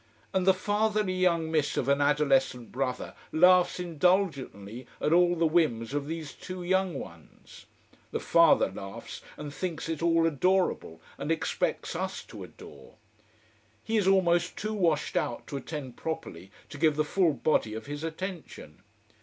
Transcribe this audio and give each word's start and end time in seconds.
And 0.33 0.47
the 0.47 0.53
fatherly 0.55 1.13
young 1.13 1.51
"miss" 1.51 1.77
of 1.77 1.87
an 1.87 2.01
adolescent 2.01 2.71
brother 2.71 3.13
laughs 3.31 3.79
indulgently 3.79 4.87
at 4.99 5.13
all 5.13 5.35
the 5.35 5.45
whims 5.45 5.93
of 5.93 6.07
these 6.07 6.33
two 6.33 6.63
young 6.63 6.95
ones: 6.95 7.67
the 8.09 8.19
father 8.19 8.71
laughs 8.71 9.21
and 9.37 9.53
thinks 9.53 9.87
it 9.87 10.01
all 10.01 10.25
adorable 10.25 10.99
and 11.19 11.31
expects 11.31 11.95
us 11.95 12.23
to 12.23 12.43
adore. 12.43 12.95
He 13.83 13.95
is 13.95 14.07
almost 14.07 14.57
too 14.57 14.73
washed 14.73 15.15
out 15.15 15.45
to 15.45 15.57
attend 15.57 15.97
properly, 15.97 16.49
to 16.69 16.79
give 16.79 16.95
the 16.95 17.05
full 17.05 17.33
body 17.33 17.75
of 17.75 17.85
his 17.85 18.03
attention. 18.03 18.81